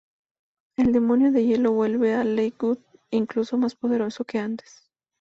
[0.77, 2.79] El demonio de hielo vuelve a Lakewood
[3.11, 4.89] incluso más poderoso que antes.